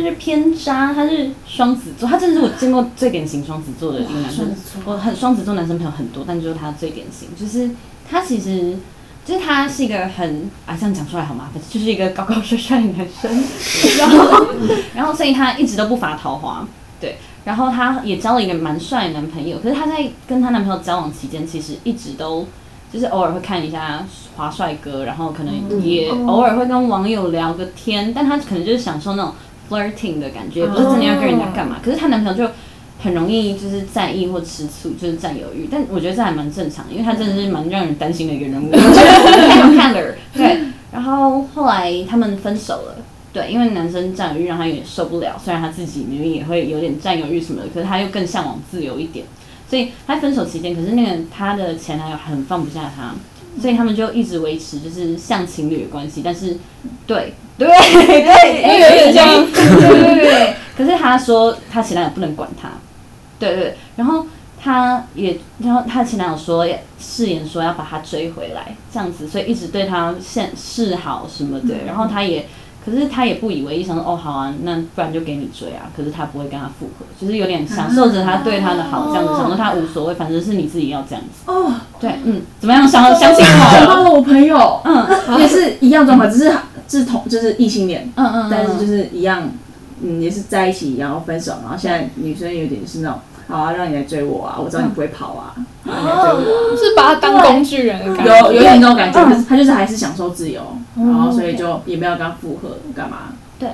[0.00, 4.54] 就是偏渣，他是双子座，他真的是我见过最典型双子座的一个男生。
[4.84, 7.70] 我很双子座男生朋友很多，但就是他最典型，就是
[8.08, 8.76] 他其实
[9.24, 13.30] 就是他是一个很啊，这样讲出来好麻烦，就是一个高高帅帅的男生，
[13.98, 14.46] 然后
[14.94, 16.66] 然后所以他一直都不乏桃花，
[17.00, 22.46] 对，然后他也交了一个蛮帅的男朋友，可是他在跟他男朋友交往期间，其实一直都。
[22.92, 29.32] 就是偶尔会看一下华帅哥，然后可能也偶尔会跟网友聊个天，但他可能就是享受那种
[29.68, 31.78] flirting 的感觉，也不是真的要跟人家干嘛。
[31.82, 32.52] 可是她男朋友就
[32.98, 35.68] 很容易就是在意或吃醋，就是占有欲。
[35.70, 38.70] 但我觉得这还蛮正常，因为他真的是蛮让人担心的一个人物。
[39.76, 40.58] 看了，对。
[40.92, 42.96] 然后后来他们分手了，
[43.32, 45.38] 对，因为男生占有欲让他有点受不了。
[45.42, 49.26] 虽然他自己明明也会有点占有欲什么的，可是他又更向往自由一点。
[49.68, 53.12] 所以他分手期间，可是那个他的前男友很放不下他，
[53.60, 56.22] 所以他们就一直维持就是像情侣的关系。
[56.24, 56.56] 但是，
[57.06, 60.54] 对 对 对，有点像，对对对。
[60.76, 62.68] 可是他说他前男友不能管他，
[63.38, 63.76] 对对。
[63.96, 64.26] 然后
[64.60, 66.66] 他也，然后他前男友说
[67.00, 71.74] 誓言说要把他追回来，这样子，所以一直对他现示好什么的。
[71.86, 72.46] 然后他也。
[72.86, 75.90] 可是他也不以为意，想说哦好啊，那不然就给你追啊。
[75.96, 81.50] 可是他不会跟他复合，就是有点享受着他对他的好，这样子，想说他无所谓，反正是你自己要这样子。
[81.50, 82.86] 哦，对，嗯，怎么样？
[82.86, 83.72] 想相信我？
[83.72, 86.52] 想到了我朋友，嗯，也是一样状况，只是
[86.88, 89.50] 是同就是异性恋，嗯嗯，但是就是一样，
[90.02, 93.18] 嗯，也是在一起，然后分手，然后现在女生有点是那种。
[93.48, 94.58] 好啊，让你来追我啊！
[94.58, 99.24] 我知道你不会跑啊，让你来追我，是把他当工具人的感觉，有有点那种感觉。
[99.24, 100.62] 他他就是还是享受自由，
[100.96, 103.32] 然后所以就也没有跟他复合，干嘛？
[103.58, 103.68] 对。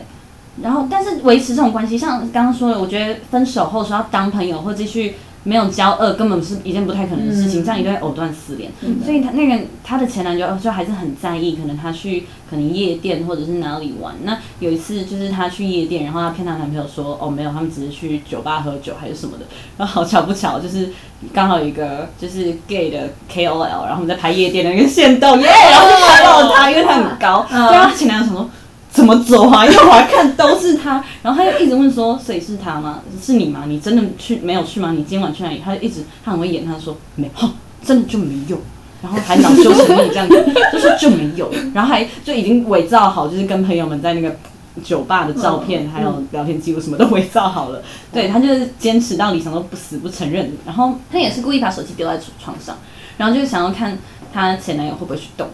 [0.62, 5.16] 然后，但是维持这种关系，像刚刚说的，我觉得分手后说要当朋友或继续。
[5.44, 8.70] 没有交恶根本是一件不太可能的事情，这样一定会藕断丝连。
[9.04, 14.14] 所以她那个她的前男友就还是很在意，可能他去可能夜店或者是哪里玩。
[14.24, 19.44] 那有一次就是他去夜店，然后他骗他男朋友说哦没有，他们只是去酒吧喝酒还是什么的。
[19.76, 20.90] 然后好巧不巧，就是
[21.32, 27.44] 刚好有一个就是 gay 的 KOL，然后我们在拍夜店的那个线动耶，然后就拍到了他，因为他很高。
[27.48, 28.48] 对啊，前男友想说。
[28.92, 29.64] 怎么走啊？
[29.64, 33.00] 因为我还看都是他，然后他就一直问说：“谁是他吗？
[33.20, 33.64] 是你吗？
[33.66, 34.92] 你真的去没有去吗？
[34.92, 37.48] 你今晚去哪里？”他就一直他很会演，他说：“没有，
[37.82, 38.60] 真的就没有。”
[39.02, 44.36] 然后还恼羞成怒这样子，就说就没有，然后还就已经伪造好，就是跟朋友们在那个
[44.84, 47.82] 酒吧的照片，还有聊天记录什么都伪造好了。
[48.12, 50.52] 对他就是坚持到李想都不死不承认。
[50.64, 52.78] 然后他也是故意把手机丢在床上，
[53.16, 53.98] 然后就想要看
[54.32, 55.48] 他前男友会不会去动。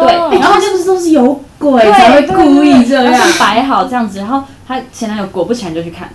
[0.00, 4.18] 对，然后是不是都是有鬼才会故意这样摆好这样子？
[4.18, 6.10] 然后他前男友果不其然就去看，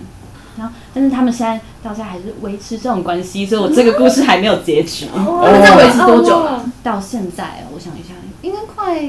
[0.58, 5.06] 然后但是他们现在到现在还是维持这种关系，所以我这个故事还没有结局。
[5.14, 6.64] 他们在维持多久了？
[6.82, 9.00] 到现在，我想一下，应该快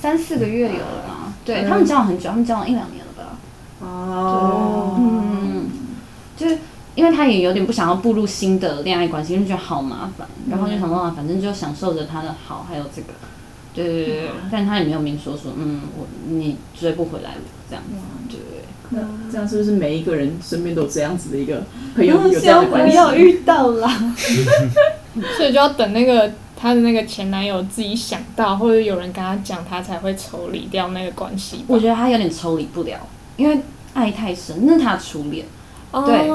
[0.00, 1.32] 三四个月有了吧？
[1.44, 3.38] 对他们交往很久，他们交往一两年了吧？
[3.80, 5.70] 哦，嗯，
[6.36, 6.58] 就是
[6.94, 13.08] 因为他也有点不想要步入新的恋爱关系，因为觉得好麻烦，然后就想办法，反正就享受着他的好，还有这个。
[13.72, 17.96] 对对对对，但他也没有明说说，嗯，我你追不回来我这样子，
[18.28, 18.64] 对对？
[18.90, 21.62] 那这样是不是每一个人身边都有这样子的一个
[21.94, 22.96] 朋友有这样的关系？
[22.96, 23.88] 没有遇到啦，
[25.36, 31.64] 所以就要等那个他的那个前男友自己想到，或者有人跟他讲，他才会抽离掉那个关系。
[31.68, 32.98] 我觉得他有点抽离不了，
[33.36, 33.60] 因为
[33.94, 35.46] 爱太深，那是他初恋，
[35.92, 36.28] 对对，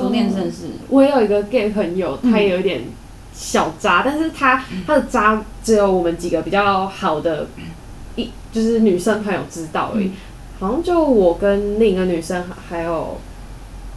[0.00, 0.70] 初恋真的是。
[0.88, 2.82] 我也有一个 gay 朋友，他也有点。
[3.32, 7.46] 小渣，但是他他的渣只有我们几个比较好的
[8.16, 10.10] 一就是女生朋友知道而已，
[10.58, 13.18] 好像就我跟另一个女生还有，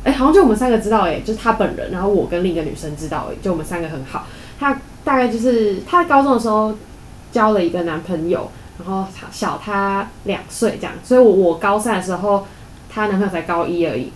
[0.04, 4.28] 哎，好像就我们三个知道哎，就是他本人，然后我跟另一个女生知道，就我们三个很好。
[4.60, 6.74] 她大概就是他高中的时候
[7.32, 12.46] 交了一个男朋友，然后小她两岁这样，所以我我高三的时候，
[12.90, 14.12] 她男朋友才高一而已，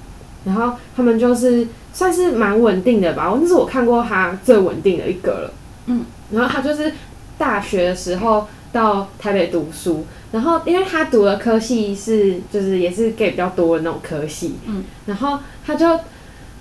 [0.46, 1.68] 然后他们就是。
[1.94, 5.52] 算是蛮稳定的吧，那是我看过他最稳定的一个了。
[5.88, 6.94] 嗯，然后他就是
[7.38, 16.00] 大学的时候到台北读书，然后因为他读的科系是就是也是 gay 比较多的那种科系，嗯，然后他就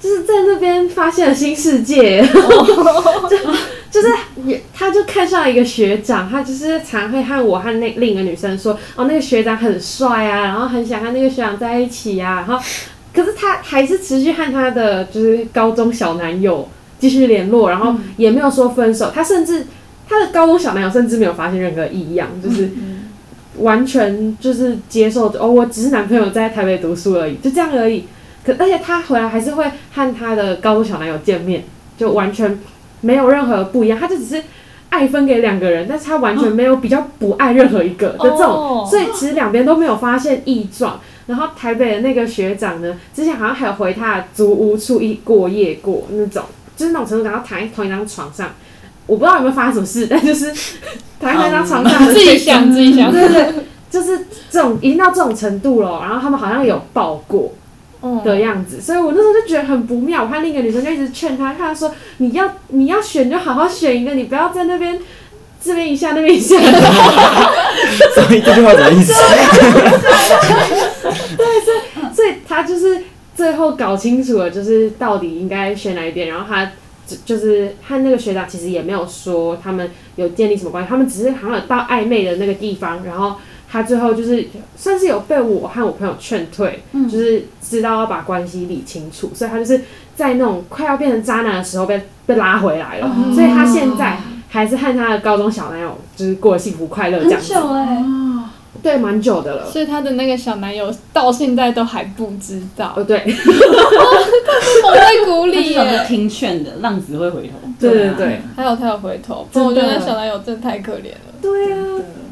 [0.01, 3.37] 就是在那边发现了新世界， 就
[3.91, 4.09] 就是
[4.45, 12.65] 也他就看上一个学长，他就是常会和我和那另一个女生说，哦，那个学长很帅啊，然后很想和那个学长在一起啊，然后。
[13.17, 16.69] 可是他还是持续和他的就是高中小男友
[16.99, 19.11] 继续联络，然后也没有说分手。
[19.11, 19.67] 他甚至
[20.09, 22.71] 他的高中小男友甚至没有发现任何异样，就是
[23.59, 28.05] 完全就是接受哦，我只是男朋友在台北读书而已，就这样而已。
[28.45, 31.65] 可而且他回来还是会和他的高中小男友见面，
[31.97, 32.59] 就完全
[33.01, 33.99] 没有任何不一样。
[33.99, 34.43] 他就只是。
[34.89, 41.01] 爱分给两个人，但是他完全没有比较不爱任何一个的这种，哦所以其实两边都没有发现异状。
[41.27, 46.45] 然后台北的那个学长呢，之前好像还有回他的租屋处一过夜过那种，
[46.77, 48.53] 就是那种程度，然后躺在同一张床上，
[49.07, 50.53] 我不知道有没有发生什么事， 但就是
[51.21, 53.55] 躺在同一张床上的自己想自己想，对对，
[53.91, 57.53] 就是这种已经到这种程度了，然后他们好像有抱过
[58.03, 60.25] 嗯的样子，所以我那时候就觉得很不妙。
[60.25, 64.99] 我看另一个女生就一直劝他，看他说你要你要选就好好选一个，你不要在那边
[65.63, 66.57] 这边一下那边一下。
[68.15, 69.13] 所以这句话什么意思？
[71.37, 71.47] 对
[72.15, 73.03] 所以他就是
[73.35, 76.71] 最后搞清楚了，就是到底应该选哪一边，然后他
[77.07, 83.37] 就就是和那个学长其实也没有说他们有建立什么关系，他们只是好像有到暧昧的那个地方，然后
[83.71, 89.83] 他最后就是算是有被我和我朋友劝退，就是知道要把关系理清楚，所以他就是
[90.15, 94.19] 在那种快要变成渣男的时候被被拉回来了，所以他现在
[94.49, 98.03] 还是和他的高中小男友就是过得幸福快乐这样子，哎，
[98.87, 99.69] 对，蛮久的了。
[99.69, 103.19] 所以她的那个小男友到现在都还不知道哦，，对，
[104.83, 106.05] 蒙在鼓他里至少是耶。
[106.07, 107.55] 听劝的，浪子会回头。
[107.81, 111.35] 对对对，还有他有回头，我觉得那小男友真的太可怜了。
[111.43, 111.79] 对啊，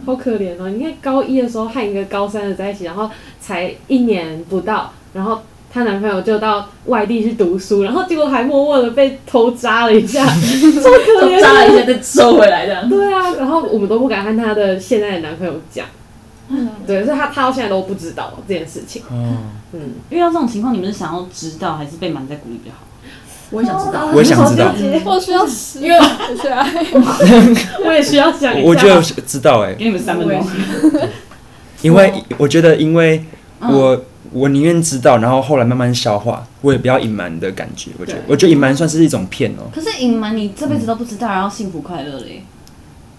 [0.07, 0.69] 好可怜哦！
[0.69, 3.11] 你看高一的时候和一个高三的在一起，然后
[3.41, 5.41] 才一年不到，然后
[5.73, 11.77] 她男朋友就到外地去读书，然后结果还默默的被偷扎了一下， 超可怜扎了一。
[11.77, 12.87] 下再收回来的。
[12.89, 15.87] 对啊，然后我们都不敢和她的现在的男朋友讲，
[16.49, 19.03] 嗯， 对，所以他他到现在都不知道这件事情。
[19.11, 19.37] 嗯，
[19.73, 19.81] 嗯，
[20.11, 22.83] 遇到这种情况，你们是想要知道还是被瞒在鼓里比较好？
[23.51, 24.75] 我也想知道，我也想知道
[25.05, 26.71] 我需要十因为年下来，
[27.87, 28.69] 我也需要想一下。
[28.69, 30.45] 我觉得知道哎、给你们三分钟。
[31.83, 33.25] 因为我觉得，因为
[33.61, 37.91] 嗯我、我宁愿知道，然后后来慢慢消化，我也不要隐瞒的感觉。
[37.99, 42.43] 我觉得对，我觉得隐瞒算是一种骗哦、可是隐瞒你这辈子都不知道，然后幸福快乐嘞。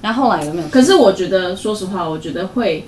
[0.02, 0.68] 然后后来有没有？
[0.68, 2.86] 可是我觉得，说实话，我觉得会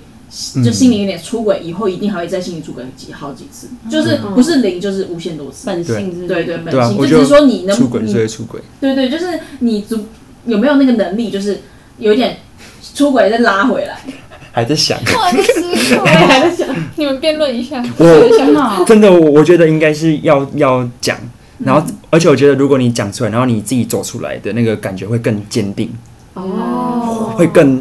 [0.62, 5.66] 就心里有点出轨，以后一定还会在心里出轨几好几次，就是不是零就是无限多次。
[5.66, 8.60] 本性是对对，本性就只是说你能出轨就是你会出轨。
[8.80, 10.06] 对对，就是你足
[10.46, 11.60] 有没有那个能力，就是
[11.98, 12.38] 有一点
[12.94, 13.98] 出轨再拉回来。
[14.50, 17.80] 还在想， 我还在想，你们辩论一下。
[17.96, 18.04] 我
[18.36, 18.60] 真的？
[18.60, 21.16] 哦真的，我我觉得应该是要要讲，
[21.58, 25.88] 然后、而且我觉得如果你讲出来，然后你自己走出来的那个感觉会更坚定，
[26.34, 27.80] 哦，会更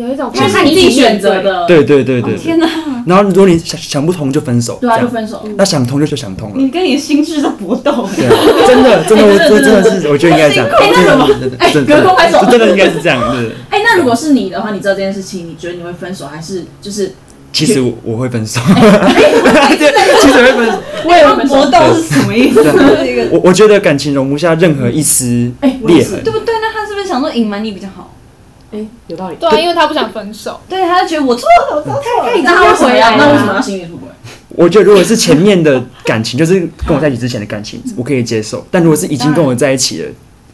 [0.00, 2.38] 有一种因为是你自己选择的，对对对对对。
[2.38, 2.66] 天哪！
[3.06, 5.46] 然后如果你想想不通就分手，对啊，就分手。
[5.56, 6.54] 那想通就就想通了。
[6.56, 8.08] 你跟你心智在搏斗。
[8.16, 8.32] 对啊，
[8.66, 10.66] 真的真的，我这真的是，我觉得应该这样。
[10.68, 13.20] 哎那什么真的哎真的隔空拍手真的应该是这样。
[13.36, 17.12] 对，哎，那如果是你的话，你知道这件事情，你觉得你会分手，还是就是
[17.52, 20.78] 其实我我会分手， 对，其实会分手。
[21.04, 21.44] 我也会？
[21.46, 22.62] 搏斗是什么意思？
[23.32, 26.32] 我我觉得感情容不下任何一丝哎裂痕对。
[26.32, 26.54] 不对？
[26.60, 28.14] 那他是不是想说隐瞒你比较好？
[28.72, 29.36] 哎，有道理。
[29.40, 30.60] 对啊，因为他不想分手。
[30.68, 32.40] 对，他就觉得我错了，我错了。
[32.42, 33.10] 那他为什么要？
[33.12, 34.08] 回来那为什么要心里出轨？
[34.50, 40.08] 我觉得如果是前面的感情，就是跟我在一起之前的感情，我可以接受；但如果是已经跟我在一起了，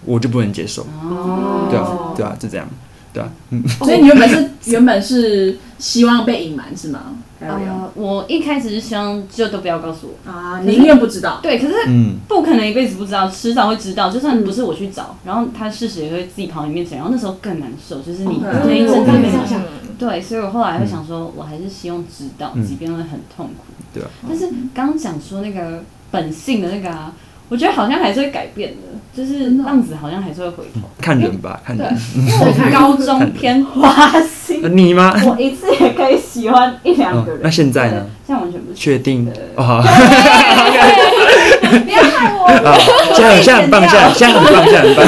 [0.04, 0.82] 我就不能接受。
[1.02, 2.68] 哦对啊，对啊，就这样。
[3.12, 7.00] 对啊，嗯，所以你原本是原本是希望被隐瞒是吗？
[7.40, 10.30] 呃，我一开始是希望就都不要告诉我。
[10.30, 11.38] 啊，宁愿不知道。
[11.42, 14.10] 对，可是嗯，不可能一辈子不知道，迟早会知道。
[14.10, 19.60] 就算不是我去找，然后他事实也会自己跑你面前，然后那时候更难受，就是你哦那一阵子没有想
[19.98, 23.64] 对，所以我后来会想说，我还是希望知道，嗯即便会很痛苦。
[23.92, 24.08] 对啊。
[24.28, 27.12] 但是刚刚讲说那个本性的那个啊，
[27.48, 30.80] 我觉得好像还是会改变的，就是浪子好像还是会回头。
[30.98, 34.10] 看人吧，看人。，因为我高中 偏花
[34.68, 35.14] 你吗？
[35.26, 37.38] 我一次也可以喜欢一两个人。
[37.38, 38.26] 哦那现在呢对？
[38.26, 38.74] 现在完全不是。
[38.76, 39.80] 确定对哦，好，
[41.80, 42.46] 不要害我！
[42.64, 42.78] 好，
[43.14, 45.04] 现在现在很棒，现在现在很棒，现在很棒，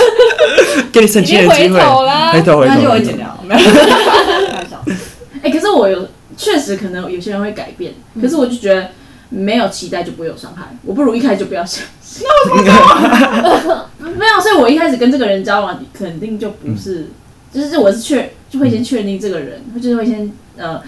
[0.92, 2.32] 给你澄已经回清的机会，头啦。
[2.32, 3.38] 回头回那就头会剪掉。
[3.46, 4.82] 没有，开玩笑。
[5.42, 8.88] 哎、可是我有确实可能有些人会改变，可是我就觉得
[9.28, 11.84] 没有期待就不会有伤害，我不如一开始就不要想。
[13.98, 17.08] 没有，所以我一开始跟这个人交往，肯定就不是，
[17.52, 20.80] 就是我是确就会先确定这个人，就是会先呃，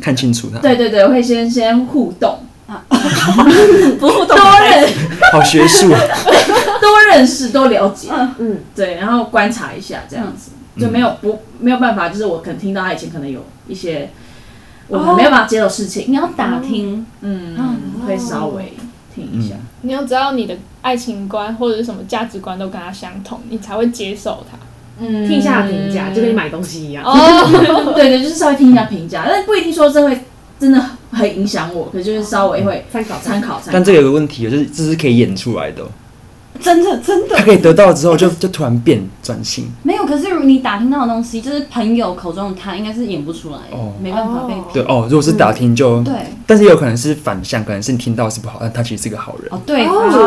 [0.00, 2.38] 看清楚他，对对对，会先先互动。
[2.68, 2.84] 啊，
[3.98, 4.88] 不互动多认。
[5.32, 5.98] 好学术啊，
[6.80, 8.08] 多认识多了解，
[8.38, 14.10] 嗯，对，然后观察一下这样子，就没有不没有办法，就是我可能听到他以前可能有一些
[14.86, 17.56] 我没有办法接受的事情，你要打听，嗯，
[18.06, 18.74] 会稍微
[19.14, 19.56] 听一下。
[19.80, 24.58] 你要知道你的爱情观或者是什么价值观都跟他相同，你才会接受他。
[25.00, 27.04] 嗯听一下评价，就跟你买东西一样。
[27.04, 30.18] 哦， 对对，就是稍微听一下评价，但不一定说这会
[30.58, 33.70] 真的很影响我，可就是稍微会参考参考参考。
[33.72, 35.88] 但这有个问题，就是这是可以演出来的哦，
[36.60, 39.66] 真的真的他可以得到之后就就突然变转性。
[39.82, 40.04] 没有。
[40.08, 46.14] 可是如你打听到的东西，就是朋友口中的他，应该是演不出来，哦没办法被哦对哦，如果是打听就，对。
[46.46, 49.48] 但是也有可能是反向，可能是你听到是不好，但他其实是个好人。
[49.50, 50.22] 哦，对，哦对对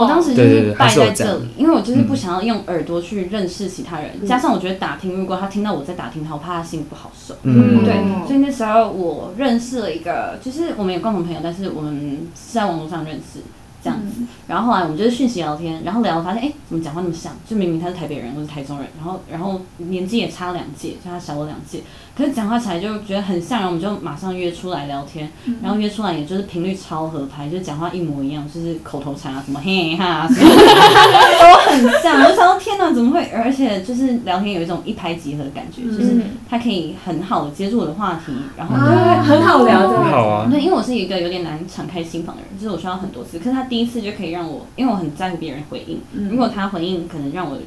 [0.00, 7.36] 我当时就对对对是败还是有这样在这里，因为我就是不想要用耳朵去认识其他人，嗯加上我觉得打听，如果他听到我在打听他，我怕他心里不好受。
[7.44, 13.38] 嗯，对哦，所以那时候我认识了一个，就是我们有共同朋友，但是我们是在网络上认识
[13.86, 14.22] 这样子。
[14.48, 17.32] 然后后来我们就是讯息聊天，然后聊发现，哎，怎么讲话那么像？
[17.48, 21.82] 就明明他是台北人，我是台中人，然后然后年纪也差两届，就他小我两届，
[22.16, 25.30] 可是讲话起来就觉得很像，然后我们就马上约出来聊天，
[25.62, 32.22] 然后约出来也就是频率超合拍，就是讲话一模一样，就是口头禅啊，什么嘿哈， 什么都很像。
[32.22, 33.24] 我 就想到天哪，怎么会？
[33.34, 36.16] 而且就是聊天有一种一拍即合的感觉，就是
[36.48, 40.48] 他可以很好的接住我的话题，然后啊，很好聊的，很好啊。
[40.50, 47.58] 对，因为我是一个有点难敞开心房的人，就是我需要很多次，可是他第一次就可以让我，因为我很在乎别人回应，如果他回应可能让我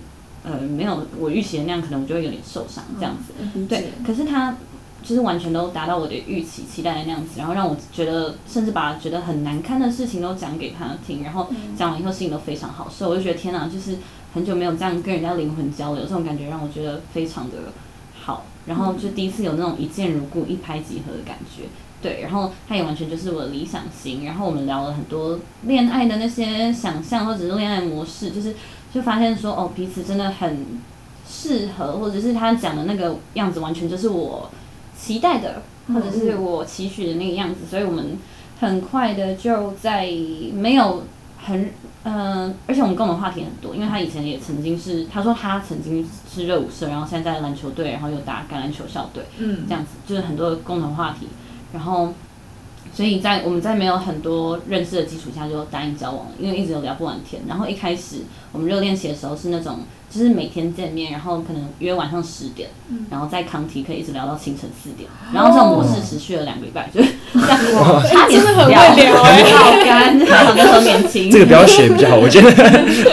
[0.44, 3.34] 呃没有我预期的那样，可能我就会有点受伤这样子。
[3.68, 4.56] 对，可是他
[5.10, 13.98] 就是完全都达到我的预期期待的那样子，然后让我觉得甚至把觉得很难堪的事情都讲给他听，然后讲完以后心情都非常好所以，我就觉得天哪，就是
[14.36, 17.56] 很久没有这样跟人家灵魂交流，这种感觉让我觉得非常的
[18.22, 21.64] 好，然后就第一次有那种一见如故、一拍即合的感觉。
[22.00, 28.56] 对，然后他也完全就是我的理想型，然后我们聊了很多恋爱的那些想象或者是恋爱模式，就是
[28.94, 30.66] 就发现说哦彼此真的很
[31.28, 34.50] 适合，或者是他讲的那个样子完全就是我
[35.00, 38.18] 期待的，或者是我期许的那个样子，所以我们
[38.60, 40.10] 很快的就在
[40.54, 41.04] 没有
[41.38, 41.72] 很
[42.04, 51.28] 嗯、呃而且我们共同话题很多，因为他以前也曾经是他说他曾经是热舞社，然后现在在篮球队，然后又打橄榄球校队，嗯这样子就是很多的共同话题，
[51.74, 52.14] 然后。
[52.92, 57.40] 所以在我们在没有很多认识的基础下就答应交往了，因为一直有聊不完天。
[57.48, 62.70] 然后一开始我们热恋期的时候是那种，就是每天见面，然后可能约晚上十点，
[63.12, 72.52] 然后在康体可以一直聊到清晨四点，然后这种模式持续了两个礼拜， 就是这样，差点真的很死掉会聊欸好干，好那时候年轻，这个不要学比较好，我觉得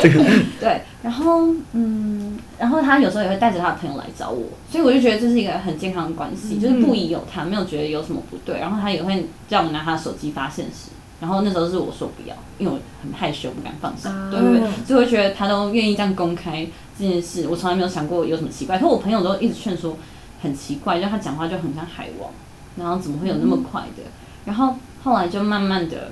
[0.03, 0.25] 这个。
[0.59, 8.59] 对，然后嗯，然后他有时候也会带着他的朋友来找我，所以我就觉得这是一个很健康的关系，就是不疑有他，没有觉得有什么不对。
[8.59, 16.67] 然后他也会叫我拿他的手机发现实，然后那时候是我说不要，因为我很害羞，不敢放手，对对对，所以我觉得他都愿意这样公开
[16.99, 18.79] 这件事，我从来没有想过有什么奇怪。
[18.79, 19.97] 可我朋友都一直劝说
[20.43, 22.31] 很奇怪，就他讲话就很像海王，
[22.77, 24.03] 然后怎么会有那么快的？
[24.45, 26.11] 然后后来就慢慢的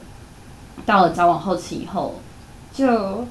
[0.86, 2.16] 到了交往后期以后，
[2.72, 3.26] 就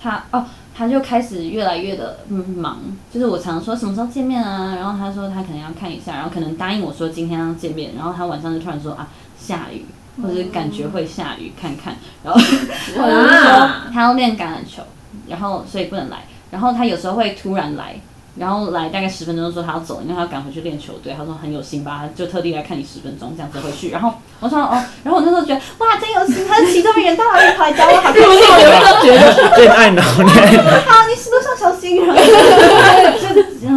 [0.00, 0.44] 他哦，
[0.74, 2.78] 他就开始越来越的嗯忙，
[3.10, 9.08] 就是我常说什么时候见面啊，然后他说他可能要看一下，然后可能答应我说今天要见面，然后他晚上就突然说啊
[9.38, 9.86] 下雨，
[10.22, 14.82] 或者是感觉会下雨，看看，然后或者是说他要练橄榄球，
[15.26, 17.96] 然后所以不能来，然后他有时候会突然来。
[18.38, 21.14] 然后来大概十分钟说他要走，因为他要赶回去练球队。
[21.16, 23.88] 他说很有心吧，就特地来看你十分钟，这样子回去。
[23.88, 28.28] 然后我说哦，然后我那时候觉得哇，真有心，他是其中一个人，他还跑来找我，好开心。
[28.28, 31.96] 我就觉得恋爱脑，恋爱脑，好，你是路上小心。
[31.96, 32.65] 然后就就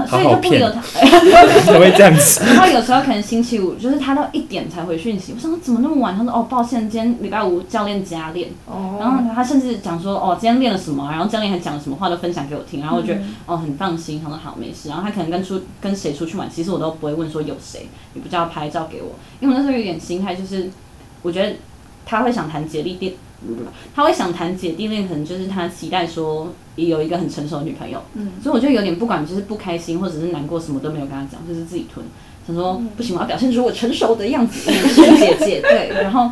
[0.09, 0.81] 所以就不由他。
[1.65, 2.41] 怎么会这样子？
[2.53, 5.33] 然后有时候可能星期五，就是他到一点才回讯息。
[5.35, 6.17] 我想说怎么那么晚？
[6.17, 8.49] 他说哦，抱歉，今天礼拜五教练加练。
[8.65, 12.81] 哦然后他甚至讲说哦，今天练了什么，然后教练还讲了什么话都分享给我听。
[12.81, 14.89] 然后我觉得、哦很放心，他说好没事。
[14.89, 20.69] 然后他可能跟出跟谁出去玩，其实我都不会问说有谁，也不叫他拍照给我，因为我那时候有点心态就是，
[21.21, 21.55] 我觉得
[22.05, 23.13] 他会想谈姐弟恋。
[23.95, 32.05] 他会想谈姐弟恋，可能就是他期待说有一个很成熟的女朋友，嗯，所以我就有点不管，就是不开心或者是难过，什么都没有跟他讲，就是自己吞。
[32.45, 35.61] 想说不行，我要表现出我成熟的样子， 姐姐。
[35.61, 36.31] 对，然后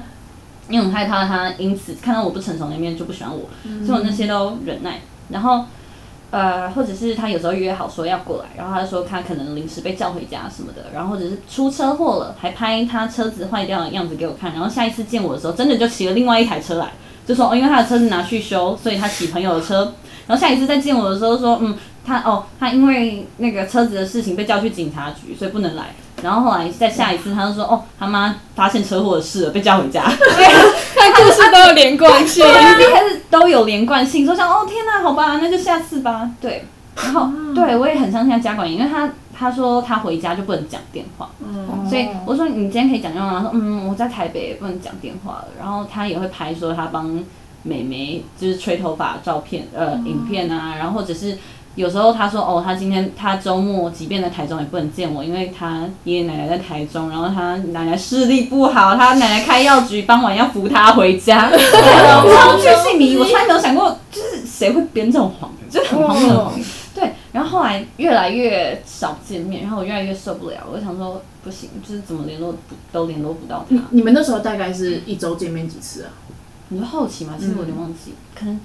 [0.70, 3.50] 因为我害怕他因此看到我不成熟的一面就不喜欢我，
[3.86, 5.00] 所以我那些都忍耐。
[5.30, 5.66] 然后
[6.30, 16.92] 呃，或者是他有时候约好说要过来，然后他说他可能临时被叫回家什么的，然后或者是出车祸了，还拍他车子坏掉的样子给我看，然后下一次见我的时候，真的就骑了另外一台车来，
[17.26, 19.94] 就说哦，因为他的车子拿去修，所以他骑朋友的车，
[20.28, 25.96] 然后下一次再见我的时候说，嗯，他哦，他因为那个车子的事情被叫去警察局，所以不能来。
[26.24, 30.04] 然后后来再下一次，他就说哦，他妈发现车祸的事了，被叫回家。
[31.38, 32.44] 事都有连贯性。
[32.44, 36.30] 对，一开始都有连贯性，说想哦天哪，好吧，那就下次吧。
[36.42, 36.66] 对，
[36.96, 43.38] 然后、对我也很相信他家管严，因为他他说他回家就不能讲电话，嗯，所以我说你今天可以讲电话吗？
[43.38, 45.48] 他说嗯，我在台北也不能讲电话了。
[45.60, 47.24] 然后他也会拍说他帮
[47.64, 51.38] 美眉就是吹头发照片呃、影片啊，然后或者是。
[51.78, 61.52] 有时候他说哦，他今天他周末即便在台中也不能见我，因为他爷爷奶奶在台中，然后他奶奶视力不好，他奶奶开药局，傍晚要扶他回家。
[61.52, 65.70] 超巨细迷，我从来没有想过，就是谁会编这种谎言？
[65.70, 66.66] 就很荒谬的谎言。
[66.96, 73.76] 对，然后后来越来越少见面，然后我越来越受不了，我就想说不行，就是怎么联络不都联络不到他。
[73.76, 76.10] 你 你们那时候大概是一周见面几次啊？
[76.70, 78.60] 你说后期嘛，其实我有点忘记，可能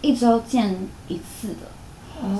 [0.00, 1.68] 一周见一次的，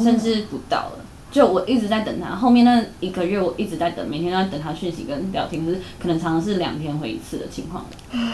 [0.03, 0.99] 甚至不到了。
[1.31, 7.85] 就我一直在等他，后面那一个月我一直在等，每天都在等他讯息跟聊天，是可能常常是两天回一次的情况。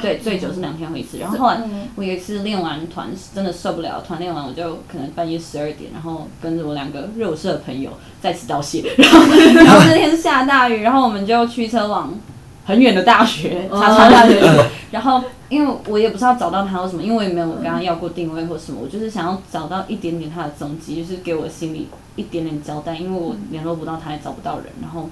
[0.02, 1.16] 对，最久是两天回一次。
[1.16, 1.62] 然后后来
[1.95, 7.90] 我有一次练完团真的受不了，团练完我就可能半夜十二点，然后跟着我两个热社朋友
[8.21, 8.83] 再次道谢。
[8.99, 9.19] 然后
[9.54, 12.12] 然后那天是下大雨，然后我们就驱车往
[12.66, 14.42] 很远的大学，叉叉大学。
[14.90, 25.11] 然后因为我也不知道找到他或什么，因为我也没有跟他要过定位或什么，我就是想要找到一点点他的踪迹，就是给我心里一点点交代，因为我联络不到他，也找不到人，然后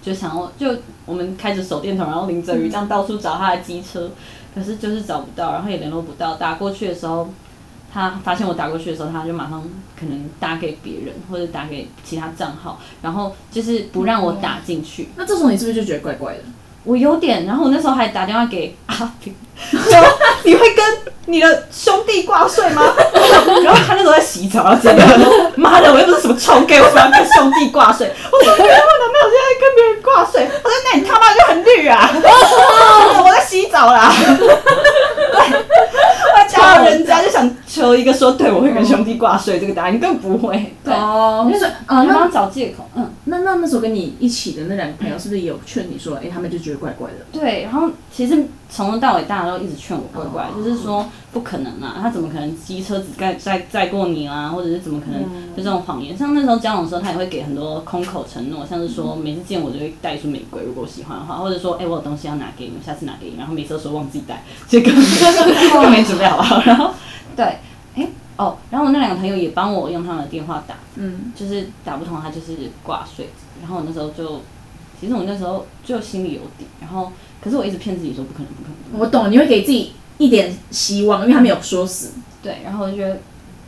[0.00, 4.10] 就想要就我们开着手电筒，然后淋着雨这样到处找他的机车，
[4.54, 6.36] 可是就是找不到，然后也联络不到。
[6.36, 7.28] 打过去的时候，
[7.92, 9.60] 他发现我打过去的时候，他就马上
[9.98, 15.08] 可能打给别人或者打给其他账号，然后就是不让我打进去。
[15.16, 16.42] 那这时候你是不是就觉得怪怪的？
[16.84, 19.34] 我有点，然后我那时候还打电话给阿平，
[19.70, 20.84] 说你会跟
[21.26, 22.92] 你的兄弟挂睡吗？
[23.62, 32.10] 然后他那时候在洗澡，然后接电话说：“妈的，我又不是什么臭 gay，我怎么要跟兄弟挂睡？”我说：“我男朋友现在跟别人挂睡。”他说：“那你他妈就很绿啊！”
[33.24, 34.12] 我在洗澡啦。
[34.36, 35.38] 对，
[36.34, 40.74] 我叫人家就想求一个说对我会跟兄弟挂睡这个答案，你更不会。
[40.84, 43.08] 对，哦，就是啊，那你帮他找借口，嗯。
[43.24, 47.24] 那那那时候跟你一起的那两个朋友，是不是也有劝你说，哎、他们就觉得怪怪的？
[47.32, 55.22] 对，然后其实从头到尾大家都一直劝我怪怪，就是说不可能啊，他怎么可能机车子载载载过你啊，或者是怎么可能
[55.56, 56.14] 就这种谎言？
[56.18, 64.90] 像那时候交往的时候，他也会给很多空口承诺，像是说每次见我就会带一束玫瑰，如果我喜欢的话，或者说哎、我有东西要拿给你们，下次拿给你，然后每次都说忘记带，这个
[65.72, 66.90] 根本没准备好好，然后
[67.36, 67.58] 对，
[67.94, 73.28] 哎、哦，然后我那两个朋友也帮我用他们的电话打，嗯，就是打不通，他就是挂睡。
[73.60, 74.40] 然后我那时候就，
[75.00, 79.00] 其实我那时候就心里有底，然后可是我一直骗自己说不可能，不可能。
[79.00, 82.12] 我懂，你会给自己一点希望，因为他没有说死。
[82.42, 83.14] 对，然后我就觉得，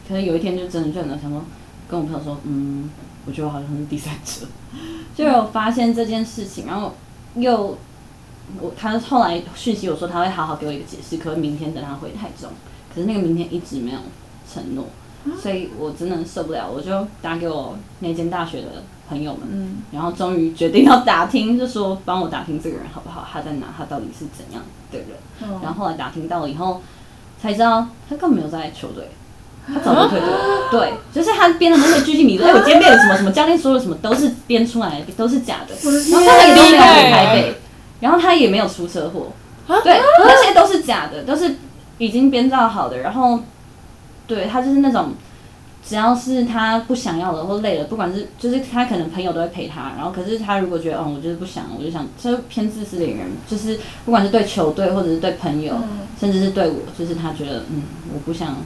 [0.09, 1.45] 可能有一天就真的真的想说，
[1.89, 2.91] 跟我朋友说，嗯，
[3.27, 4.47] 我觉得我好像是第三者，
[5.15, 6.95] 就有发现这件事情，然后
[7.37, 7.79] 又
[8.61, 12.51] 我他后来讯息我说他会好好给我一个解释，可是明天等他回台中，
[12.95, 13.99] 可是那个明天一直没有
[14.53, 14.87] 承诺，
[15.41, 25.09] 所以我真的受不了，我就打给我那间大学的朋友们，嗯，然后终于决定要打听，就说帮我打听这个人好不好，他在哪，他到底是怎样的人。
[25.63, 26.81] 然后后来打听到了以后，
[27.41, 29.09] 才知道他根本没有在球队，
[29.67, 30.71] 他早就退队了。
[30.71, 35.75] 对，就是他编的那些剧情里， 哎，我今天练了什么什么，教练说了什么，都是编出来的，都是假的。
[36.11, 37.55] 然后他也都没有回台北，
[38.01, 39.33] 然后他也没有出车祸，
[39.83, 41.57] 对，那些都是假的，都是
[41.99, 42.99] 已经编造好的。
[42.99, 43.41] 然后，
[44.27, 45.13] 对他就是那种。
[45.87, 55.75] 只要是他不想要的或累了，不管是就是他可能朋友都会陪他，然后可是他如果觉得嗯我就是不想，我就想就是偏自私的人，就是不管是对球队或者是对朋友，
[56.19, 57.83] 甚至是对我，就是他觉得嗯
[58.15, 58.57] 我不想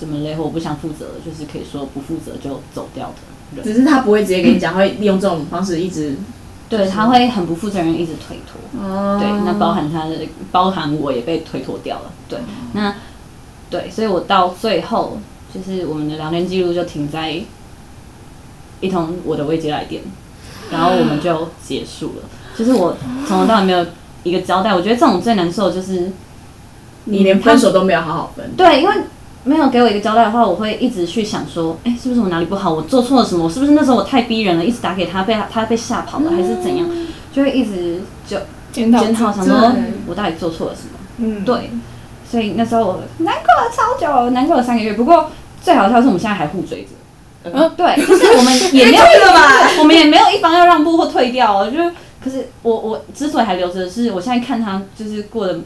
[0.00, 3.64] 这么累或我不想负责，就是可以说不负责就走掉的人。
[3.64, 6.14] 只是他不会直接跟你讲，会利用这种方式一直。
[6.78, 8.82] 对，他会很不负责任，一直推脱。
[8.82, 12.10] 哦对，那包含他的，包含我也被推脱掉了。
[12.30, 12.38] 对，
[12.72, 12.94] 那
[13.68, 15.18] 对，所以我到最后
[15.52, 17.38] 就是我们的聊天记录就停在
[18.80, 20.02] 一通我的未接来电，
[20.70, 22.22] 然后我们就结束了。
[22.56, 22.96] 就是我
[23.28, 23.86] 从头到尾没有
[24.22, 26.10] 一个交代，我觉得这种最难受的就是
[27.04, 28.50] 你连分手都没有好好分。
[28.56, 28.94] 对，因为
[29.44, 32.72] 没有给我一个交代的话，我会一直去想说，哎、是不是我哪里不好？
[32.72, 33.44] 我做错了什么？
[33.44, 34.64] 我是不是那时候我太逼人了？
[34.64, 36.88] 一直打给他，被他他被吓跑了，还是怎样？
[37.32, 38.36] 就会一直就
[38.72, 39.72] 检讨检讨，想说
[40.06, 40.98] 我到底做错了什么？
[41.18, 41.70] 嗯，对，
[42.30, 44.92] 所以那时候我难过了超久，难过了三个月。
[44.92, 45.30] 不过
[45.62, 46.88] 最好笑的是，我们现在还互追着。
[47.44, 49.02] 嗯对，就是我们也没有
[49.80, 51.68] 我们也没有一方要让步或退掉哦。
[51.68, 55.58] 就是，可是我我之所以还留着，是我现在看他就是过得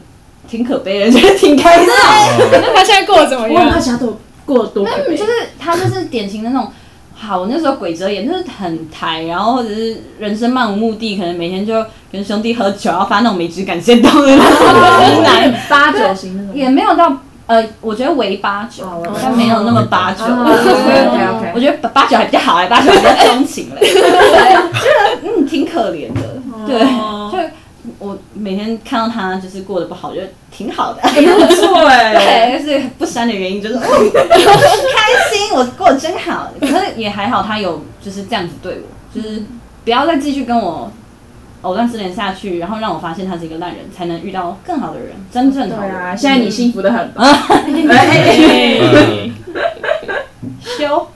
[0.47, 2.61] 挺可悲的，觉得挺开心的。
[2.61, 3.81] 那他现在过得怎么样我问他样？
[3.81, 5.25] 其他都过得多可悲就。
[5.25, 6.71] 是他就是典型的那种。
[7.19, 16.55] 好，我那时候鬼遮眼，就是很台，然后或者是人生漫无目的，可能每天就跟兄弟喝酒，然后发那种没质感线动的那种直男，八九型那种。
[16.55, 17.11] 也没有到
[17.47, 20.25] 呃，我觉得为八九哦，但没有那么八九。
[21.55, 26.21] 我觉得八九还比较好，哎，八九比较钟情嘞，对， 觉得嗯挺可怜的，
[26.67, 26.81] 对，
[27.26, 27.26] 就
[27.99, 31.01] 我每天看到他就是过得不好，觉得挺好的。
[31.01, 32.13] 不错哎。
[32.51, 36.51] 对，就是不删的原因就是，哦开心，我过得真好。
[36.59, 39.43] 可是也还好，他有就是这样子对我，就是
[39.83, 40.91] 不要再继续跟我
[41.63, 45.95] 藕断丝连下去，然后让我发现他是一个烂人，才能遇到更好的人，真正好的人。
[45.95, 47.11] 对啊，现在你幸福的很。
[47.17, 47.33] 哎
[47.89, 49.31] 哎哎
[50.61, 51.07] 修。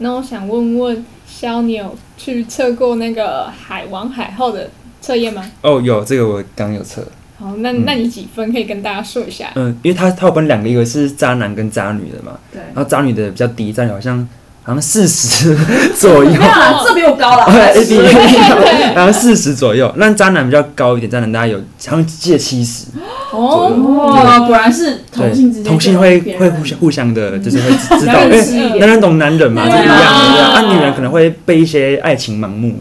[0.00, 1.06] 那我想问问
[1.40, 4.68] 肖，你有去测过那个海王海后的
[5.00, 5.48] 测验吗？
[5.60, 7.06] 哦，有这个我刚有测。
[7.38, 9.52] 好，那那你几分可以跟大家说一下？
[9.54, 12.36] 嗯，因为他他有分两个，一个是渣男跟渣女的嘛。
[12.52, 12.60] 对。
[12.74, 14.28] 然后渣女的比较低，渣女好像
[14.64, 15.56] 好像四十
[15.94, 16.30] 左右。
[16.32, 17.46] 没有啊，这比我高了。
[18.96, 22.86] 然后 四十左右，那渣男比较高一点，渣男大概有好像借七十。
[23.30, 30.44] 哦，果然是同性之间，同性会会互相互相的，就是会 知道，因为男人懂男人嘛，是一样的。
[30.44, 32.74] 啊，女人可能会被一些爱情盲目，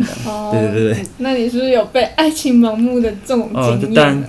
[0.52, 1.04] 对对对对。
[1.18, 3.94] 那你是不是有被爱情盲目的这种经验？
[3.94, 4.24] 当然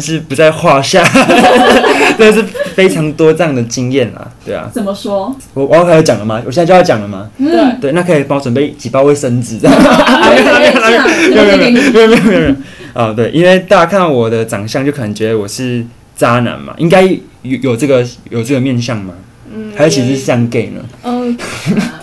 [0.00, 1.02] 是不在话下，
[2.18, 2.42] 真的是
[2.74, 4.68] 非常多这样的经验啊，对啊。
[4.72, 5.34] 怎么说？
[5.54, 6.42] 我我要开始讲了吗？
[6.44, 7.28] 我现在就要讲了吗？
[7.38, 9.76] 对对，那可以帮我准备几包卫生纸， 这样。
[9.80, 12.54] 没有没有没有没有没有没有
[12.94, 15.84] 啊，对，因为大家看到我的长相，就可能觉得我是
[16.16, 17.18] 渣男嘛，应该有
[17.62, 19.14] 有这个有这个面相吗？
[19.54, 20.80] 嗯，还是其实像 gay 呢？
[21.02, 21.17] 嗯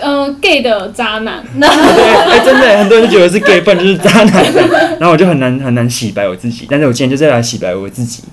[0.01, 1.43] 嗯，gay 的渣男。
[1.59, 4.43] 对，哎，真的很多人就觉得是 gay，不然就是渣男。
[4.99, 8.23] 然后我就很难很难洗白我自己，但是我今天就是来洗白我自己。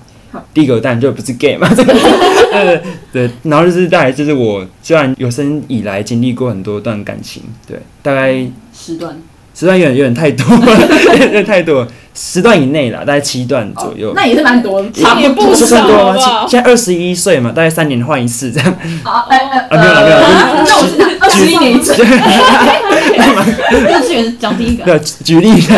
[0.51, 3.29] 第一个当然就不是 gay 嘛，对对。
[3.43, 9.15] 然后就是大概就是我虽然有生以来经历过很多段感情，对，大概十段，
[9.53, 10.45] 十段有点 有点太多，
[11.21, 11.87] 有点太多。
[12.15, 16.45] 十段以内啦，大概七段左右，那也是蛮多，差不多算多吗？
[16.47, 18.71] 现在二十一岁嘛，大概三年换一次这样。
[19.03, 19.37] 啊，哎
[19.69, 20.83] 哎，没有了没有了，那我
[21.21, 21.91] 二十一年一次。
[21.97, 22.05] 幼
[23.99, 24.83] 稚园讲第一个。
[24.83, 25.73] 对，举例一下。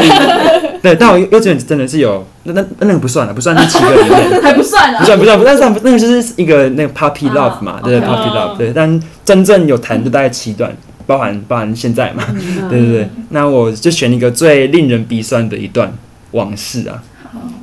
[0.81, 10.69] 对，但我幼稚园真的是有，那那那个不算了，不算那七个里面， 还不算啊，不算不算，不算那个就是一个那个 puppy love 嘛，对 puppy love，对，但真正有谈就大概七段，
[11.05, 12.23] 包含包含现在嘛，
[12.69, 13.09] 对对对。
[13.29, 15.93] 那我就选一个最令人鼻酸的一段。
[16.31, 17.01] 往事啊，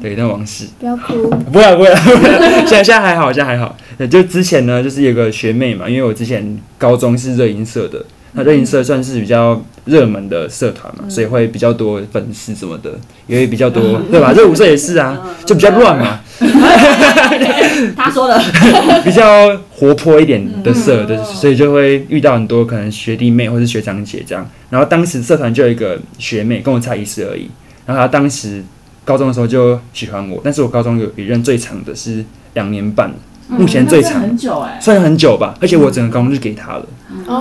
[0.01, 1.95] 对，一段往事，不要哭，不 要不要，
[2.65, 3.77] 现在现在还好，现在还好。
[4.11, 8.03] 就之前呢，就是有个学妹嘛，因为我之前高中是热音社的，
[8.33, 14.33] 那热音社算是比较热门的社团嘛，所以会比较多粉丝什么的，也会比较多，对吧？
[14.33, 16.21] 热舞社也是啊，就比较乱嘛。
[17.97, 18.41] 他说的，
[19.05, 24.49] 比较活泼一点的社，对，所以就会遇到很多可能学弟妹或是学长姐这样。
[24.71, 27.51] 然后当时社团就有一个学妹，跟我差一岁而已。
[27.85, 28.63] 然后她当时
[29.05, 33.13] 高中的时候就喜欢我，但是我高中有一任最长的是两年半，
[33.49, 35.55] 目前最长，很久哎，算很久吧。
[35.61, 36.87] 而且我整个高中就给他了，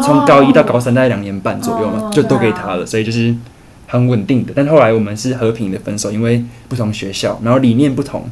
[0.03, 3.33] 从高一到高三大概两年半左右嘛，就都给他了，所以就是
[3.87, 4.51] 很稳定的。
[4.55, 8.23] 但后来我们是和平的分手，因为不同学校，然后理念不同，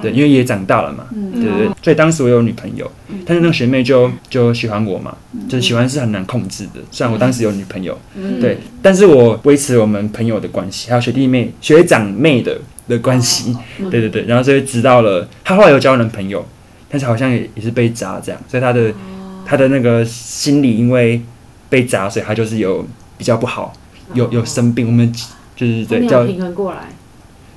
[0.00, 1.70] 对，因为也长大了嘛，对对对。
[1.82, 2.90] 所以当时我有女朋友，
[3.26, 5.14] 但是那个学妹就就喜欢我嘛，
[5.48, 6.80] 就是喜欢是很难控制的。
[6.90, 7.98] 虽然我当时有女朋友，
[8.40, 13.56] 对，但是我维持我们朋友的关系，还有学弟妹、学长妹的的关系，
[13.90, 14.24] 对对对。
[14.24, 16.44] 然后所以知道了，她后来有交男朋友，
[16.94, 18.92] 但是好像也也是被砸这样，所以他的
[19.44, 21.20] 他的那个心理因为
[21.68, 22.86] 被砸，所以他就是有
[23.18, 23.72] 比较不好，
[24.12, 24.86] 有有生病。
[24.86, 25.12] 我们
[25.56, 26.82] 就是对叫平衡过来。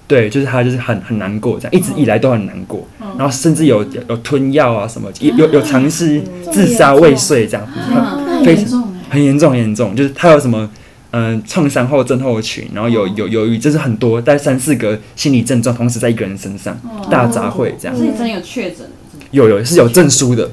[0.07, 7.67] 对，就是他，就是很很难过，这样一直以来都很难过，然后甚至有有吞药啊什么，有有尝试自杀未遂这样，
[8.43, 10.67] 非常很严重很严重，就是他有什么
[11.11, 16.77] 嗯创伤后症候群，然后有有犹豫，就是很多，大概三四个心理症状同时在一个人身上
[17.11, 17.97] 大杂烩这样。
[17.97, 18.89] 是真有确诊？
[19.31, 20.49] 有有是有证书的，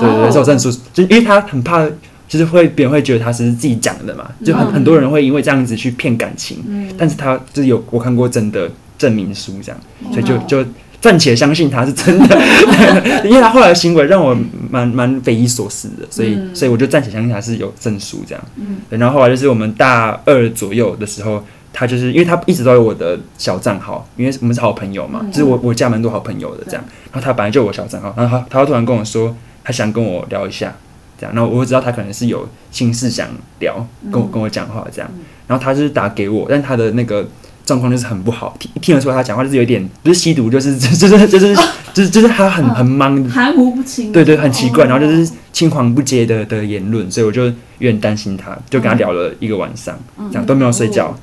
[0.00, 1.86] 对对对，是有证书，就因为他很怕，
[2.28, 6.88] 就是会别人会觉得他是自己讲的嘛，就很很多人会因为这样子去骗感情，嗯。
[6.98, 8.70] 但是他就是有我看过真的。
[8.98, 10.68] 证明书这样，所以就就
[11.00, 12.36] 暂且相信他是真的，
[13.24, 14.36] 因为他后来的行为让我
[14.68, 18.44] 蛮蛮匪夷所思的，所以所以我就暂且相信他是有证书这样。
[18.56, 21.44] 嗯，然后后来就是我们大二左右的时候，
[21.78, 26.84] 他就是因为他一直都有我的小账号，因为我们是好朋友嘛，就是我我加蛮多好朋友的这样。
[27.12, 30.74] 然后他本来就有我小账号，然后他他突然跟我说他想跟我聊一下，
[31.16, 33.28] 这样，然后我知道他可能是有心事想
[33.60, 35.08] 聊，跟我跟我讲话这样。
[35.46, 37.24] 然后他就是打给我，但他的那个。
[37.68, 41.54] 状况就是很不好，听听得出来他讲话就是有点不是吸毒，就是 就是就是
[41.92, 49.94] 就是就是他很很忙，含糊不清，对对，很奇怪，然后就是青黄不接的的言论，所以我就有点担心他，就跟他聊了一个晚上，
[50.32, 51.14] 这样都没有睡觉。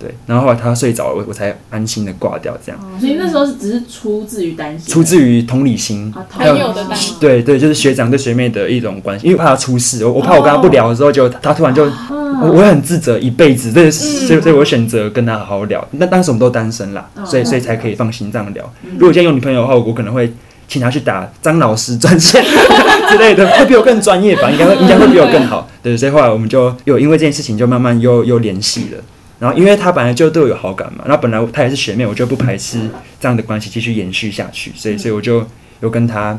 [0.00, 2.80] 对，然后后来他睡着了，我我才安心的挂掉，这样。
[2.98, 7.14] 所以那时候是只是出自于担心，出自于同理心，还有的担心。
[7.20, 15.86] 对对，就是学长对学妹的一种关系，因为怕他出事，我我怕我跟他不聊的时候，就他突然就，我我很自责一辈子，对，所以所以我选择跟他好好聊。
[15.92, 18.64] 那当时我们都单身啦，所以所以才可以放心这样聊。
[18.94, 20.32] 如果现在有女朋友的话，我可能会
[20.66, 22.42] 请他去打张老师专线
[23.10, 24.50] 之类的，会比我更专业吧？
[24.50, 25.68] 应该会应该会比我更好。
[25.82, 29.02] 对，所以后来我们就有因为这件事情就慢慢又又联系了。
[29.40, 32.78] 然后，因为他本来就对我有好感嘛，然后本来他也是学妹，我就不排斥
[33.18, 35.44] 这样的关系继续延续下去，所以，所以我就
[35.80, 36.38] 有跟他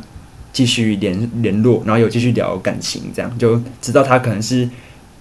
[0.53, 4.69] 继续联联络，然后有继续聊感情，这样就知道他可能是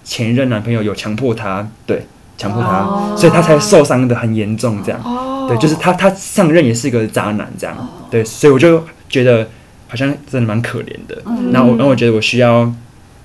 [0.03, 2.05] 前任男朋友有强迫他，对，
[2.37, 7.75] 强迫他，所以他才受伤的很严重，这样，对，就是他他上任也是一个渣男，这样，
[8.11, 9.49] 对，所以我就觉得
[9.87, 11.19] 好像真的蛮可怜的，
[11.51, 12.71] 然后我然后我觉得我需要。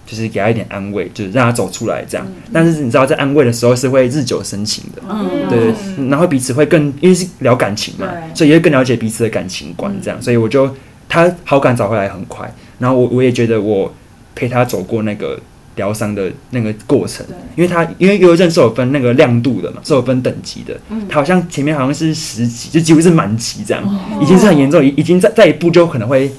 [0.07, 2.25] 就是给他一点安慰，就是让他走出来这样。
[2.53, 5.03] 但是你知道，在安慰的时候是会日久生情的，
[5.51, 6.09] 对对。
[6.09, 10.23] 然后彼此会更因为是聊感情嘛，所以也会更了解彼此的感情观这样。
[10.23, 10.71] 所以我就
[11.09, 13.93] 他好感找回来很快，然后我我也觉得我
[14.35, 15.39] 陪他走过那个
[15.75, 20.79] 疗伤的那个过程，因为他因为忧郁症是有分那个亮度的嘛，是有分等级的。
[21.09, 23.83] 他好像前面好像是十级，就几乎是满级这样，
[24.23, 26.31] 已经是很严重，已已经在再一步就可能会。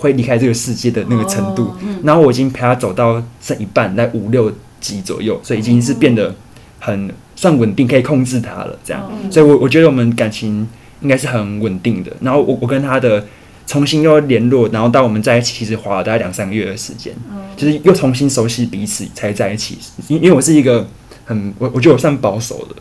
[0.00, 1.70] 会离开这个世界的那个程度，
[2.02, 6.34] 然后我已经陪他走到剩一半，在五六级左右，所以已经是变得
[6.78, 8.78] 很算稳定，可以控制他了。
[8.82, 10.66] 这样，所以我我觉得我们感情
[11.02, 12.10] 应该是很稳定的。
[12.22, 13.26] 然后我我跟他的
[13.66, 17.12] 重新又联络，然后到我们在一起，其实花了大概两三个月的时间，
[17.56, 19.76] 就是又重新熟悉彼此才在一起。
[20.08, 20.88] 因因为我是一个
[21.26, 22.76] 很我我觉得我算保守的，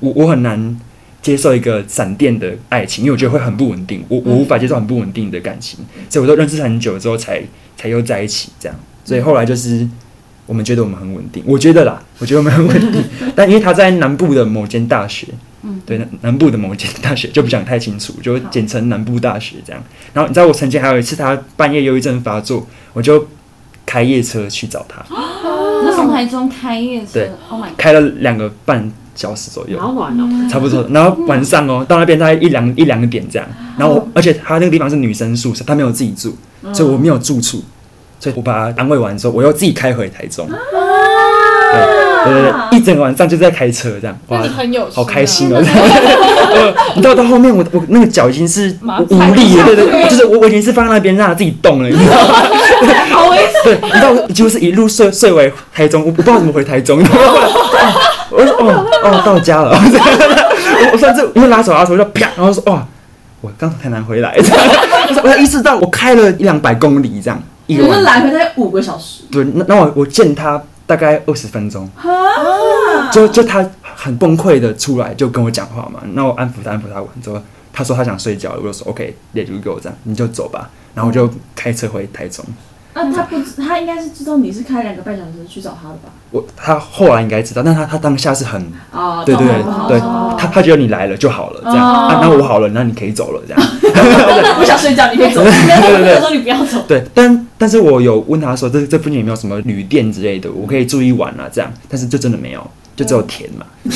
[0.00, 0.76] 我我很难。
[1.24, 7.42] 接受一个闪电的爱情，因为我觉得会很不稳定，我我无法接受很不稳定的感情，所以我都认识很久之后才
[7.78, 9.88] 才又在一起这样，所以后来就是
[10.44, 13.02] 我们觉得我们很稳定，我觉得啦，我觉得我们很稳定，
[13.34, 15.28] 但因为他在南部的某间大学，
[15.62, 19.82] 嗯，对，南部的某间大学就不讲太清楚，就简称南部大学这样。
[20.12, 23.26] 然后你知道我曾经还有一次他半夜忧郁症发作，我就
[23.86, 27.30] 开夜车去找他，那从台中开夜车，对，
[27.78, 28.92] 开了两个半。
[29.14, 30.86] 小时左右，好暖哦，差不多。
[30.90, 33.48] 然后晚上哦，到那边大概一两一两点这样。
[33.78, 36.36] 然后，而且他那个地方是女生宿舍，他没有自己住，
[36.72, 37.62] 所以我没有住处。
[38.20, 40.48] 所以我把他安慰完之后，我又自己开回台中。
[40.48, 45.60] 对对对，一整个晚上就在开车这样，哇，很有好开心哦。
[46.96, 48.76] 你知道到后面，我我那个脚已经是
[49.10, 52.34] 无力了，对对，就是我我已经是放在那边让它自己动了，你知道吗？
[53.10, 53.48] 好危险。
[53.64, 56.98] 对，你知道几乎是一路睡睡回台中，我我不知道怎么回台中。
[58.30, 62.84] 我说哦哦到家了， 我我甚至因为拉手拉手就啪，然后说哇，
[63.40, 64.34] 我刚从台南回来，
[65.22, 69.22] 我才意识到我开了一两百公里这样，一个来回大概五个小时。
[69.30, 71.88] 对，那那我我见他大概二十分钟，
[73.12, 77.40] 就就他很崩溃的出来就跟我讲话嘛，那我安抚他安抚他完之后，
[77.72, 82.44] 他说他想睡觉，我就说 OK，let you go 这样，你就走吧，然后我就开车回台中。
[82.96, 86.10] 那他不，他应该是知道你是开两个半小时去找他的吧？
[86.30, 89.54] 我他后来应该知道，但他他当下是很啊，对对对
[89.88, 90.00] 对，
[90.38, 93.60] 他他觉得你来了就好了，这样啊，那我好了，那你可以走了，这样。
[94.60, 95.42] 我想睡觉，你可以走。
[95.42, 96.82] 对 对对，说你不要走。
[96.86, 102.70] 对，但但是我有问他说，这这附近有没有什么旅店之类的，我可以住一晚啊，这样，但是就真的没有。
[102.96, 103.90] 就只有田嘛，对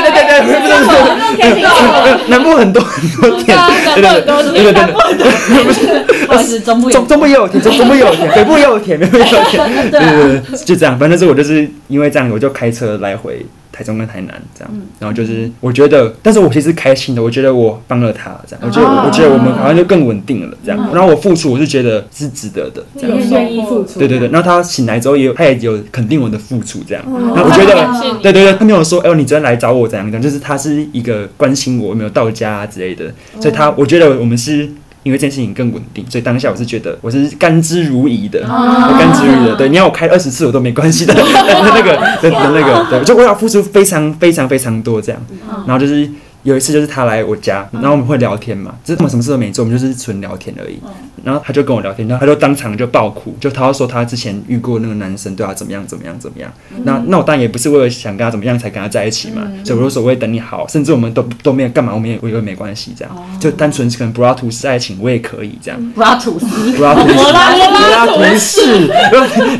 [0.00, 3.54] 对对对，不是南部很多很多田，
[3.94, 13.44] 对对对对对，不是，不是中部中中部也有田，中中部也有田，北部也有田，北部也有田，对对对，就这样，反正是我就是因为这样，我就开车来回。
[13.74, 23.18] 台中跟台南这样，然后就是我觉得，但是我其实开心的，我觉得我帮了他这样，我觉得我觉得我们好像就更稳定了这样，然后我付出我是觉得是值得的，这样。
[23.30, 34.70] 愿意付出，对对对，然后他醒来之后也有，他也有肯定我的付出这样，然后我觉得，对对对，他没有说，哎，你昨天来找我怎样怎样，就是他是一个关心我有没有到家之类的，所以他我觉得我们是。
[35.04, 39.54] 因为这件事情更稳定，所以当下我是觉得我是甘之如饴的，甘之如饴的。
[39.54, 45.22] 对，你要我开二十次我都没关系的， 那个的那个，对，就我要付出非常非常非常多这样，
[45.66, 46.10] 然后就是。
[46.44, 50.78] 有一次就是他来我家，然后我们会聊天嘛，就是我们什么事都没做，我们就是纯聊天而已。
[51.24, 56.52] 然后他就跟我聊天，然后他就当场就爆哭，就他说他之前遇过那个男生对他怎么样怎么样怎么样。
[56.84, 65.92] 那那我当然也不是为了想跟他怎么样才跟他在一起嘛，所以我就说我会等你好，甚至我们都都没有干嘛，我们也我也没关系这样，就单纯可能柏拉图式爱情我也可以这样。
[65.94, 68.90] 柏拉图式，柏拉图式，柏拉图式，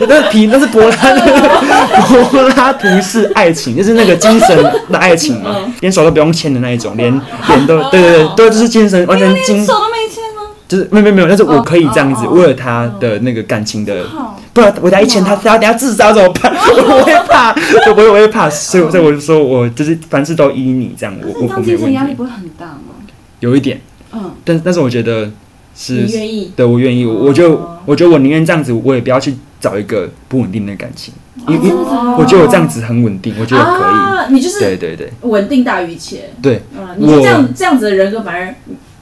[0.06, 0.90] 那是皮，那是柏拉
[2.30, 7.22] 柏拉图式爱情，就是那个精神的爱情嘛，连手都不用牵的那一种，连脸。
[7.66, 10.42] 都对对对，都就是精神完全精，手都没牵吗？
[10.66, 14.04] 就是没有没有没有，但是我可以这样子，为了他的那个感情的，
[14.52, 16.52] 不然我等下一牵他，他等下自杀怎么办？
[16.56, 17.54] 我会怕，
[17.86, 22.94] 我我会怕，所以所以我就说我就是凡事都依你这样，我我我精神压力不会很大吗？
[23.40, 23.80] 有一点，
[24.12, 25.30] 嗯，但但是我觉得
[25.76, 29.34] 是愿意，对我愿意，我就我觉得我宁愿这样子，我也不要去
[29.64, 31.14] 找一个不稳定的感情。
[31.48, 31.70] 因为
[32.18, 34.34] 我觉得我这样子很稳定，我觉得可以。
[34.34, 36.30] 你就是对对对，稳定大于一切。
[36.42, 38.54] 对，嗯，你这样这样子的人格反而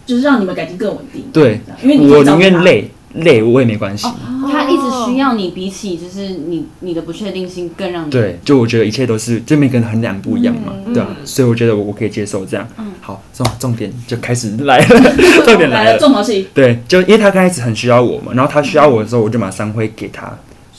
[0.07, 1.25] 就是让你们感情更稳定。
[1.33, 4.09] 对，因为我宁愿累累，我也没关系。
[4.51, 8.39] 他一直需要你，比起就是你你的不确定性更让你对。
[8.45, 12.67] 就我觉得一切都是，这每个人衡量不一样嘛，对啊，所以我觉得我我可以接受这样。
[12.79, 14.87] 嗯好，重重点就开始来了，
[15.45, 16.49] 重点来了，重头戏。
[16.55, 20.33] 对，就因为他刚开始很需要我嘛，然后他需要我的时候，我就马上会给他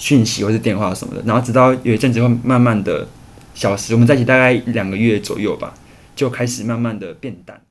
[0.03, 3.07] 讯息或是电话什么的，然后直到有一阵子会慢慢的
[3.55, 3.93] 消失。
[3.93, 5.73] 我们在一起大概两个月左右吧，
[6.13, 7.61] 就开始慢慢的变淡。